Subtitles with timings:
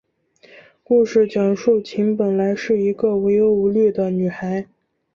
[0.83, 4.65] 故事讲述琴本来是一个无忧无虑的女孩。